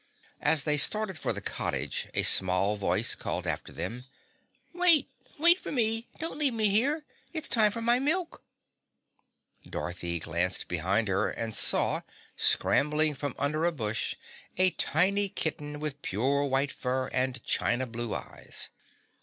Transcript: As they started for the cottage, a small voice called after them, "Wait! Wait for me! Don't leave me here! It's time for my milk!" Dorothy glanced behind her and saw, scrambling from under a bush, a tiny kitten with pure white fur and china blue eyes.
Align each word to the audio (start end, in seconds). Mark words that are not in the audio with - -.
As 0.41 0.63
they 0.63 0.77
started 0.77 1.19
for 1.19 1.31
the 1.31 1.41
cottage, 1.41 2.07
a 2.15 2.23
small 2.23 2.75
voice 2.75 3.13
called 3.13 3.45
after 3.45 3.71
them, 3.71 4.05
"Wait! 4.73 5.07
Wait 5.37 5.59
for 5.59 5.71
me! 5.71 6.07
Don't 6.17 6.39
leave 6.39 6.55
me 6.55 6.69
here! 6.69 7.05
It's 7.33 7.47
time 7.47 7.71
for 7.71 7.83
my 7.83 7.99
milk!" 7.99 8.41
Dorothy 9.63 10.17
glanced 10.19 10.67
behind 10.67 11.07
her 11.07 11.29
and 11.29 11.53
saw, 11.53 12.01
scrambling 12.35 13.13
from 13.13 13.35
under 13.37 13.63
a 13.63 13.71
bush, 13.71 14.15
a 14.57 14.71
tiny 14.71 15.29
kitten 15.29 15.79
with 15.79 16.01
pure 16.01 16.45
white 16.45 16.71
fur 16.71 17.07
and 17.13 17.43
china 17.43 17.85
blue 17.85 18.15
eyes. 18.15 18.69